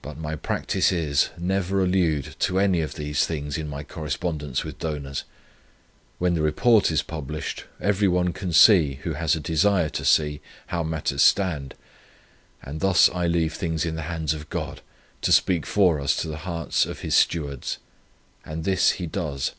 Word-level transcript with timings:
But 0.00 0.16
my 0.16 0.34
practice 0.34 0.90
is, 0.90 1.28
never 1.36 1.76
to 1.76 1.84
allude 1.86 2.36
to 2.38 2.58
any 2.58 2.80
of 2.80 2.94
these 2.94 3.26
things 3.26 3.58
in 3.58 3.68
my 3.68 3.84
correspondence 3.84 4.64
with 4.64 4.78
donors. 4.78 5.24
When 6.18 6.32
the 6.32 6.40
Report 6.40 6.90
is 6.90 7.02
published, 7.02 7.66
every 7.78 8.08
one 8.08 8.32
can 8.32 8.54
see, 8.54 8.94
who 9.02 9.12
has 9.12 9.36
a 9.36 9.40
desire 9.40 9.90
to 9.90 10.06
see, 10.06 10.40
how 10.68 10.82
matters 10.84 11.22
stand; 11.22 11.74
and 12.62 12.80
thus 12.80 13.10
I 13.10 13.26
leave 13.26 13.52
things 13.52 13.84
in 13.84 13.94
the 13.94 14.02
hands 14.08 14.32
of 14.32 14.48
God, 14.48 14.80
to 15.20 15.32
speak 15.32 15.66
for 15.66 16.00
us 16.00 16.16
to 16.22 16.28
the 16.28 16.38
hearts 16.48 16.86
of 16.86 17.00
His 17.00 17.14
stewards. 17.14 17.76
And 18.46 18.64
this 18.64 18.92
He 18.92 19.06
does. 19.06 19.52